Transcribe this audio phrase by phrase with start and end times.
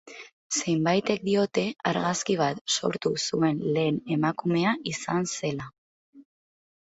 [0.59, 5.69] Zenbaitek diote argazki bat sortu zuen lehen emakumea izan zela.